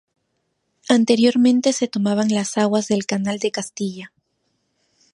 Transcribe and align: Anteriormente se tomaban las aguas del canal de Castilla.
Anteriormente 0.89 1.73
se 1.73 1.87
tomaban 1.87 2.29
las 2.33 2.57
aguas 2.57 2.87
del 2.87 3.05
canal 3.05 3.37
de 3.37 3.51
Castilla. 3.51 4.11